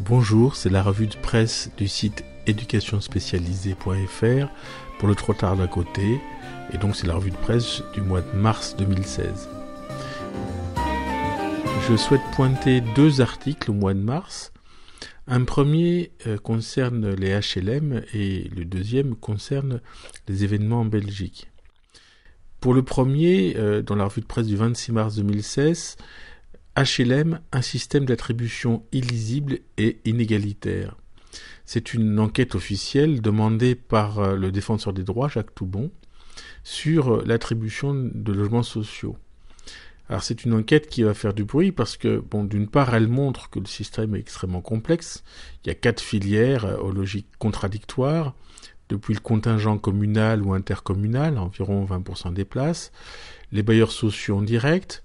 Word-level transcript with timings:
Bonjour, 0.00 0.56
c'est 0.56 0.70
la 0.70 0.82
revue 0.82 1.06
de 1.06 1.16
presse 1.16 1.70
du 1.76 1.86
site 1.86 2.24
éducationspécialisée.fr 2.46 4.48
pour 4.98 5.08
le 5.08 5.14
Trottoir 5.14 5.54
d'à 5.56 5.66
côté, 5.66 6.18
et 6.72 6.78
donc 6.78 6.96
c'est 6.96 7.06
la 7.06 7.14
revue 7.14 7.30
de 7.30 7.36
presse 7.36 7.82
du 7.92 8.00
mois 8.00 8.22
de 8.22 8.36
mars 8.36 8.74
2016. 8.76 9.50
Je 11.88 11.96
souhaite 11.96 12.22
pointer 12.34 12.80
deux 12.96 13.20
articles 13.20 13.70
au 13.70 13.74
mois 13.74 13.94
de 13.94 14.00
mars. 14.00 14.52
Un 15.28 15.44
premier 15.44 16.10
euh, 16.26 16.38
concerne 16.38 17.14
les 17.14 17.38
HLM 17.38 18.02
et 18.14 18.50
le 18.56 18.64
deuxième 18.64 19.14
concerne 19.14 19.80
les 20.26 20.42
événements 20.42 20.80
en 20.80 20.86
Belgique. 20.86 21.48
Pour 22.60 22.74
le 22.74 22.82
premier, 22.82 23.56
euh, 23.56 23.82
dans 23.82 23.96
la 23.96 24.04
revue 24.04 24.22
de 24.22 24.26
presse 24.26 24.46
du 24.46 24.56
26 24.56 24.92
mars 24.92 25.16
2016, 25.16 25.96
HLM, 26.76 27.40
un 27.52 27.62
système 27.62 28.04
d'attribution 28.04 28.84
illisible 28.92 29.58
et 29.76 29.98
inégalitaire. 30.04 30.96
C'est 31.64 31.94
une 31.94 32.18
enquête 32.18 32.54
officielle 32.54 33.20
demandée 33.20 33.74
par 33.74 34.18
euh, 34.18 34.36
le 34.36 34.50
défenseur 34.50 34.92
des 34.92 35.04
droits, 35.04 35.28
Jacques 35.28 35.54
Toubon, 35.54 35.90
sur 36.64 37.14
euh, 37.14 37.24
l'attribution 37.26 37.94
de 37.94 38.32
logements 38.32 38.62
sociaux. 38.62 39.16
Alors 40.08 40.22
c'est 40.22 40.44
une 40.44 40.52
enquête 40.54 40.88
qui 40.88 41.02
va 41.02 41.14
faire 41.14 41.32
du 41.32 41.44
bruit 41.44 41.72
parce 41.72 41.96
que, 41.96 42.18
bon, 42.18 42.44
d'une 42.44 42.68
part, 42.68 42.94
elle 42.94 43.08
montre 43.08 43.48
que 43.50 43.60
le 43.60 43.66
système 43.66 44.14
est 44.14 44.20
extrêmement 44.20 44.60
complexe. 44.60 45.22
Il 45.64 45.68
y 45.68 45.70
a 45.70 45.74
quatre 45.74 46.00
filières 46.00 46.64
euh, 46.64 46.76
aux 46.78 46.90
logiques 46.90 47.30
contradictoires, 47.38 48.34
depuis 48.88 49.14
le 49.14 49.20
contingent 49.20 49.78
communal 49.78 50.42
ou 50.42 50.52
intercommunal, 50.52 51.38
environ 51.38 51.84
20% 51.86 52.34
des 52.34 52.44
places, 52.44 52.92
les 53.50 53.62
bailleurs 53.62 53.92
sociaux 53.92 54.38
en 54.38 54.42
direct, 54.42 55.02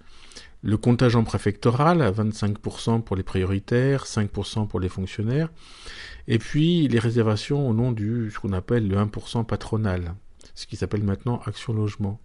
le 0.68 0.76
contingent 0.76 1.24
préfectoral 1.24 2.02
à 2.02 2.12
25% 2.12 3.02
pour 3.02 3.16
les 3.16 3.24
prioritaires, 3.24 4.04
5% 4.04 4.68
pour 4.68 4.82
les 4.82 4.90
fonctionnaires, 4.90 5.50
et 6.28 6.40
puis 6.40 6.90
les 6.90 7.00
réservations 7.00 7.70
au 7.70 7.74
nom 7.74 7.94
du 7.94 8.30
ce 8.32 8.40
qu'on 8.40 8.52
appelle 8.52 8.86
le 8.86 8.98
1% 8.98 9.46
patronal, 9.46 10.16
ce 10.56 10.68
qui 10.68 10.76
s'appelle 10.76 11.04
maintenant 11.04 11.40
Action 11.46 11.72
Logement. 11.72 12.20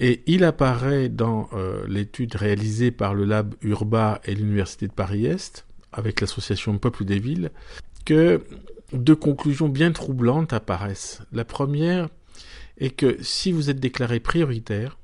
Et 0.00 0.24
il 0.26 0.42
apparaît 0.42 1.08
dans 1.08 1.48
euh, 1.52 1.86
l'étude 1.86 2.34
réalisée 2.34 2.90
par 2.90 3.14
le 3.14 3.24
Lab 3.24 3.54
Urba 3.62 4.20
et 4.24 4.34
l'Université 4.34 4.88
de 4.88 4.92
Paris-Est, 4.92 5.66
avec 5.92 6.20
l'association 6.20 6.76
Peuple 6.78 7.04
des 7.04 7.20
Villes, 7.20 7.52
que 8.04 8.42
deux 8.92 9.14
conclusions 9.14 9.68
bien 9.68 9.92
troublantes 9.92 10.52
apparaissent. 10.52 11.22
La 11.30 11.44
première 11.44 12.08
est 12.78 12.90
que 12.90 13.22
si 13.22 13.52
vous 13.52 13.70
êtes 13.70 13.78
déclaré 13.78 14.18
prioritaire, 14.18 14.98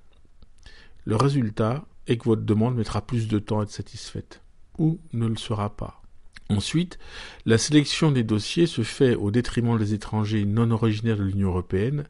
le 1.05 1.15
résultat 1.15 1.85
que 2.17 2.25
votre 2.25 2.43
demande 2.43 2.77
mettra 2.77 3.07
plus 3.07 3.29
de 3.29 3.39
temps 3.39 3.61
à 3.61 3.63
être 3.65 3.71
satisfaite, 3.71 4.43
ou 4.79 4.99
ne 5.13 5.27
le 5.27 5.37
sera 5.37 5.77
pas. 5.77 6.03
Ensuite, 6.49 6.99
la 7.47 7.59
sélection 7.59 8.11
des 8.11 8.25
dossiers 8.25 8.67
se 8.67 8.83
fait 8.83 9.15
au 9.15 9.31
détriment 9.31 9.79
des 9.79 9.95
étrangers 9.95 10.45
non 10.45 10.71
originaires 10.71 11.17
de 11.17 11.23
l'Union 11.23 11.49
européenne, 11.49 12.05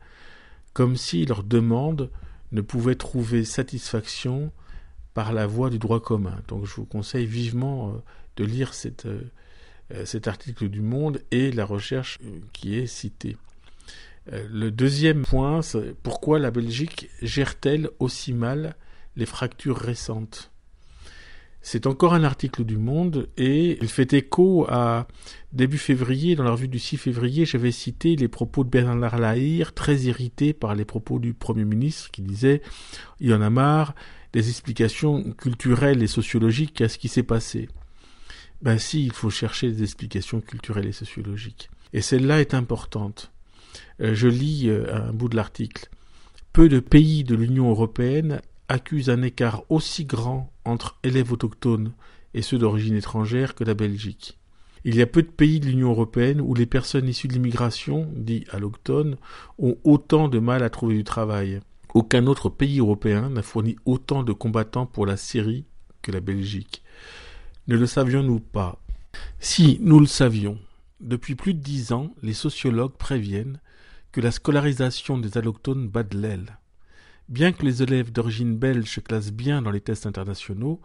comme 0.72 0.96
si 0.96 1.24
leur 1.26 1.44
demande 1.44 2.10
ne 2.50 2.60
pouvait 2.60 2.94
trouver 2.94 3.44
satisfaction 3.44 4.52
par 5.14 5.32
la 5.32 5.46
voie 5.46 5.70
du 5.70 5.78
droit 5.78 6.00
commun. 6.00 6.40
Donc 6.48 6.66
je 6.66 6.74
vous 6.74 6.84
conseille 6.84 7.26
vivement 7.26 7.90
euh, 7.90 7.98
de 8.36 8.44
lire 8.44 8.72
euh, 9.04 9.20
euh, 9.92 10.04
cet 10.04 10.28
article 10.28 10.68
du 10.68 10.80
Monde 10.80 11.20
et 11.30 11.52
la 11.52 11.64
recherche 11.64 12.18
qui 12.52 12.76
est 12.78 12.86
citée. 12.86 13.36
Le 14.30 14.70
deuxième 14.70 15.22
point, 15.22 15.62
c'est 15.62 15.96
pourquoi 16.00 16.38
la 16.38 16.52
Belgique 16.52 17.10
gère-t-elle 17.22 17.90
aussi 17.98 18.32
mal 18.32 18.76
les 19.16 19.26
fractures 19.26 19.76
récentes. 19.76 20.52
C'est 21.64 21.86
encore 21.86 22.14
un 22.14 22.24
article 22.24 22.64
du 22.64 22.76
Monde 22.76 23.28
et 23.36 23.78
il 23.80 23.88
fait 23.88 24.12
écho 24.14 24.66
à 24.68 25.06
début 25.52 25.78
février, 25.78 26.34
dans 26.34 26.42
la 26.42 26.50
revue 26.50 26.66
du 26.66 26.80
6 26.80 26.96
février, 26.96 27.46
j'avais 27.46 27.70
cité 27.70 28.16
les 28.16 28.26
propos 28.26 28.64
de 28.64 28.68
Bernard 28.68 29.18
Lahire, 29.18 29.72
très 29.72 29.96
irrité 30.00 30.54
par 30.54 30.74
les 30.74 30.84
propos 30.84 31.20
du 31.20 31.34
Premier 31.34 31.64
ministre 31.64 32.10
qui 32.10 32.22
disait 32.22 32.62
il 33.20 33.30
y 33.30 33.34
en 33.34 33.40
a 33.40 33.48
marre 33.50 33.94
des 34.32 34.48
explications 34.48 35.22
culturelles 35.34 36.02
et 36.02 36.08
sociologiques 36.08 36.80
à 36.80 36.88
ce 36.88 36.98
qui 36.98 37.08
s'est 37.08 37.22
passé. 37.22 37.68
Ben 38.62 38.78
si, 38.78 39.04
il 39.04 39.12
faut 39.12 39.30
chercher 39.30 39.70
des 39.70 39.82
explications 39.82 40.40
culturelles 40.40 40.86
et 40.86 40.92
sociologiques. 40.92 41.70
Et 41.92 42.00
celle-là 42.00 42.40
est 42.40 42.54
importante. 42.54 43.30
Euh, 44.00 44.14
je 44.14 44.28
lis 44.28 44.68
euh, 44.68 45.08
un 45.08 45.12
bout 45.12 45.28
de 45.28 45.36
l'article. 45.36 45.88
Peu 46.52 46.68
de 46.68 46.80
pays 46.80 47.24
de 47.24 47.34
l'Union 47.34 47.70
européenne 47.70 48.40
accuse 48.72 49.10
un 49.10 49.20
écart 49.20 49.64
aussi 49.68 50.06
grand 50.06 50.50
entre 50.64 50.98
élèves 51.02 51.32
autochtones 51.32 51.92
et 52.32 52.40
ceux 52.40 52.58
d'origine 52.58 52.96
étrangère 52.96 53.54
que 53.54 53.64
la 53.64 53.74
Belgique. 53.74 54.38
Il 54.84 54.96
y 54.96 55.02
a 55.02 55.06
peu 55.06 55.22
de 55.22 55.28
pays 55.28 55.60
de 55.60 55.66
l'Union 55.66 55.90
européenne 55.90 56.40
où 56.40 56.54
les 56.54 56.66
personnes 56.66 57.06
issues 57.06 57.28
de 57.28 57.34
l'immigration, 57.34 58.08
dit 58.16 58.46
allochtones, 58.50 59.16
ont 59.58 59.76
autant 59.84 60.28
de 60.28 60.38
mal 60.38 60.62
à 60.62 60.70
trouver 60.70 60.96
du 60.96 61.04
travail. 61.04 61.60
Aucun 61.94 62.26
autre 62.26 62.48
pays 62.48 62.80
européen 62.80 63.28
n'a 63.28 63.42
fourni 63.42 63.76
autant 63.84 64.22
de 64.22 64.32
combattants 64.32 64.86
pour 64.86 65.04
la 65.04 65.18
Syrie 65.18 65.66
que 66.00 66.10
la 66.10 66.20
Belgique. 66.20 66.82
Ne 67.68 67.76
le 67.76 67.86
savions-nous 67.86 68.40
pas? 68.40 68.80
Si, 69.38 69.78
nous 69.82 70.00
le 70.00 70.06
savions. 70.06 70.58
Depuis 71.00 71.34
plus 71.34 71.52
de 71.52 71.60
dix 71.60 71.92
ans, 71.92 72.14
les 72.22 72.32
sociologues 72.32 72.96
préviennent 72.96 73.60
que 74.12 74.22
la 74.22 74.30
scolarisation 74.30 75.18
des 75.18 75.36
allochtones 75.36 75.88
bat 75.88 76.02
de 76.04 76.18
l'aile. 76.18 76.58
Bien 77.28 77.52
que 77.52 77.64
les 77.64 77.82
élèves 77.82 78.12
d'origine 78.12 78.56
belge 78.56 78.94
se 78.94 79.00
classent 79.00 79.32
bien 79.32 79.62
dans 79.62 79.70
les 79.70 79.80
tests 79.80 80.06
internationaux, 80.06 80.80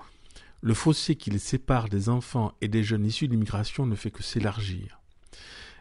le 0.62 0.74
fossé 0.74 1.16
qui 1.16 1.30
les 1.30 1.40
sépare 1.40 1.90
des 1.90 2.09
enfants 2.09 2.53
et 2.62 2.68
des 2.68 2.84
jeunes 2.84 3.06
issus 3.06 3.28
d'immigration 3.28 3.86
ne 3.86 3.96
fait 3.96 4.12
que 4.12 4.24
s'élargir. 4.24 5.00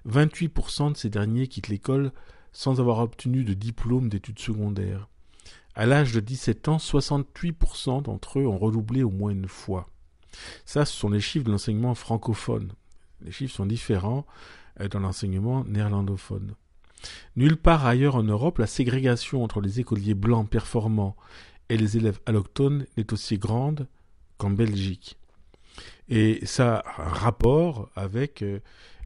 28% 0.09 0.93
de 0.93 0.97
ces 0.97 1.11
derniers 1.11 1.49
quittent 1.49 1.69
l'école 1.69 2.12
sans 2.53 2.81
avoir 2.81 2.99
obtenu 3.00 3.45
de 3.45 3.55
diplôme 3.55 4.09
d'études 4.09 4.39
secondaires. 4.39 5.09
À 5.75 5.84
l'âge 5.84 6.12
de 6.12 6.21
17 6.21 6.69
ans, 6.69 6.77
68% 6.78 8.03
d'entre 8.03 8.39
eux 8.39 8.47
ont 8.47 8.59
redoublé 8.59 9.03
au 9.03 9.11
moins 9.11 9.31
une 9.31 9.49
fois. 9.49 9.91
Ça, 10.65 10.84
ce 10.84 10.97
sont 10.97 11.11
les 11.11 11.21
chiffres 11.21 11.45
de 11.45 11.50
l'enseignement 11.50 11.95
francophone. 11.95 12.72
Les 13.21 13.33
chiffres 13.33 13.55
sont 13.55 13.66
différents 13.66 14.27
euh, 14.81 14.89
dans 14.89 15.00
l'enseignement 15.00 15.65
néerlandophone. 15.65 16.55
Nulle 17.37 17.57
part 17.57 17.87
ailleurs 17.87 18.17
en 18.17 18.23
Europe, 18.23 18.59
la 18.59 18.67
ségrégation 18.67 19.43
entre 19.43 19.61
les 19.61 19.81
écoliers 19.81 20.15
blancs 20.15 20.49
performants 20.49 21.17
et 21.69 21.77
les 21.77 21.97
élèves 21.97 22.21
allochtones 22.27 22.87
n'est 22.97 23.12
aussi 23.12 23.39
grande 23.39 23.87
qu'en 24.39 24.51
Belgique. 24.51 25.19
Et 26.09 26.45
ça 26.47 26.83
rapport 26.97 27.91
avec 27.97 28.43
euh, 28.43 28.61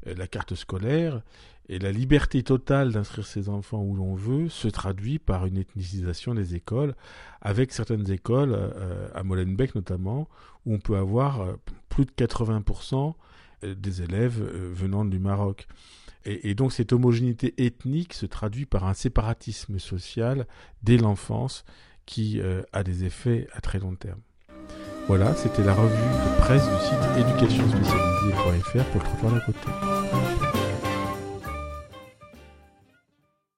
la 0.04 0.26
carte 0.26 0.54
scolaire 0.54 1.22
et 1.68 1.78
la 1.78 1.92
liberté 1.92 2.42
totale 2.42 2.92
d'inscrire 2.92 3.26
ses 3.26 3.48
enfants 3.48 3.82
où 3.82 3.94
l'on 3.94 4.14
veut 4.14 4.48
se 4.48 4.66
traduit 4.66 5.20
par 5.20 5.46
une 5.46 5.56
ethnicisation 5.56 6.34
des 6.34 6.56
écoles, 6.56 6.96
avec 7.40 7.72
certaines 7.72 8.10
écoles, 8.10 8.52
euh, 8.54 9.08
à 9.14 9.22
Molenbeek 9.22 9.76
notamment, 9.76 10.28
où 10.66 10.74
on 10.74 10.78
peut 10.78 10.96
avoir 10.96 11.42
euh, 11.42 11.54
plus 11.90 12.06
de 12.06 12.12
80% 12.12 13.14
des 13.62 14.00
élèves 14.00 14.40
venant 14.40 15.04
du 15.04 15.18
Maroc. 15.18 15.66
Et, 16.24 16.54
donc 16.54 16.72
cette 16.72 16.92
homogénéité 16.92 17.54
ethnique 17.64 18.12
se 18.12 18.26
traduit 18.26 18.66
par 18.66 18.86
un 18.86 18.94
séparatisme 18.94 19.78
social 19.78 20.46
dès 20.82 20.98
l'enfance 20.98 21.64
qui 22.04 22.40
euh, 22.40 22.62
a 22.72 22.82
des 22.82 23.04
effets 23.04 23.48
à 23.52 23.60
très 23.60 23.78
long 23.78 23.94
terme. 23.94 24.20
Voilà, 25.06 25.34
c'était 25.34 25.64
la 25.64 25.74
revue 25.74 25.94
de 25.94 26.38
presse 26.40 26.64
du 26.64 26.76
site 26.84 27.26
éducationspécialisée.fr 27.26 28.84
pour 28.84 29.00
le 29.00 29.06
trottoir 29.06 29.32
d'à 29.32 29.40
côté. 29.40 29.99